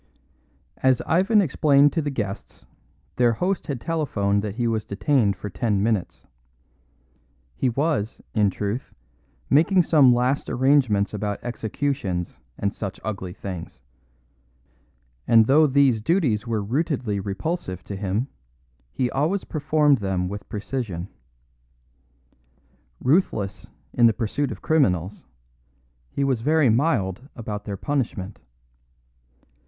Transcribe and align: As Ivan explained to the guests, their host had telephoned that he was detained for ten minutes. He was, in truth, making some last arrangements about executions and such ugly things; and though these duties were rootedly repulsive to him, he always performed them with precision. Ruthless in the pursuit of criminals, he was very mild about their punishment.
As 0.77 0.99
Ivan 1.05 1.43
explained 1.43 1.93
to 1.93 2.01
the 2.01 2.09
guests, 2.09 2.65
their 3.17 3.33
host 3.33 3.67
had 3.67 3.79
telephoned 3.79 4.41
that 4.41 4.55
he 4.55 4.65
was 4.67 4.83
detained 4.83 5.35
for 5.35 5.47
ten 5.51 5.83
minutes. 5.83 6.25
He 7.55 7.69
was, 7.69 8.19
in 8.33 8.49
truth, 8.49 8.95
making 9.47 9.83
some 9.83 10.11
last 10.11 10.49
arrangements 10.49 11.13
about 11.13 11.37
executions 11.43 12.39
and 12.57 12.73
such 12.73 12.99
ugly 13.03 13.31
things; 13.31 13.83
and 15.27 15.45
though 15.45 15.67
these 15.67 16.01
duties 16.01 16.47
were 16.47 16.65
rootedly 16.65 17.19
repulsive 17.23 17.83
to 17.83 17.95
him, 17.95 18.27
he 18.91 19.11
always 19.11 19.43
performed 19.43 19.99
them 19.99 20.27
with 20.27 20.49
precision. 20.49 21.09
Ruthless 22.99 23.67
in 23.93 24.07
the 24.07 24.13
pursuit 24.13 24.51
of 24.51 24.63
criminals, 24.63 25.27
he 26.09 26.23
was 26.23 26.41
very 26.41 26.69
mild 26.71 27.29
about 27.35 27.65
their 27.65 27.77
punishment. 27.77 28.39